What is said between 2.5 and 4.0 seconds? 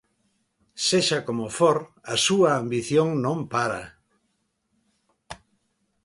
ambición no para.